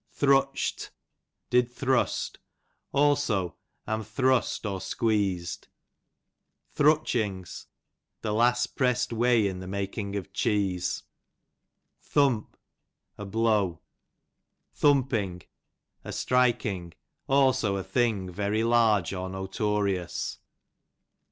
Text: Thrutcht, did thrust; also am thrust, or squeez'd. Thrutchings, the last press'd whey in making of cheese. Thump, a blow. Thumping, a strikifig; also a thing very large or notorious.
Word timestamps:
Thrutcht, 0.11 0.89
did 1.51 1.71
thrust; 1.71 2.39
also 2.91 3.57
am 3.85 4.03
thrust, 4.03 4.65
or 4.65 4.79
squeez'd. 4.79 5.67
Thrutchings, 6.73 7.67
the 8.21 8.33
last 8.33 8.75
press'd 8.75 9.13
whey 9.13 9.47
in 9.47 9.59
making 9.69 10.15
of 10.15 10.33
cheese. 10.33 11.03
Thump, 11.99 12.57
a 13.19 13.27
blow. 13.27 13.81
Thumping, 14.73 15.43
a 16.03 16.09
strikifig; 16.09 16.93
also 17.27 17.75
a 17.75 17.83
thing 17.83 18.27
very 18.27 18.63
large 18.63 19.13
or 19.13 19.29
notorious. 19.29 20.39